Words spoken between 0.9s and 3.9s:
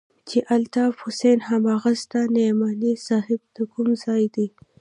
حسين هماغه ستا نعماني صاحب د کوم